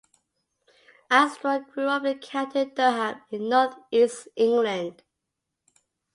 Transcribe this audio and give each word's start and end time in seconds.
Armstrong 1.11 1.63
grew 1.71 1.85
up 1.87 2.05
in 2.05 2.17
County 2.17 2.65
Durham 2.65 3.21
in 3.29 3.47
North 3.49 3.75
East 3.91 4.29
England. 4.35 5.03